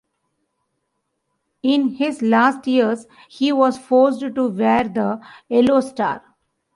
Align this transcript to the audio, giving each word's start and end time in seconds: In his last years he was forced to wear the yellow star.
In 1.61 1.89
his 1.89 2.23
last 2.23 2.65
years 2.65 3.05
he 3.29 3.51
was 3.51 3.77
forced 3.77 4.21
to 4.21 4.47
wear 4.49 4.89
the 4.89 5.21
yellow 5.47 5.79
star. 5.79 6.23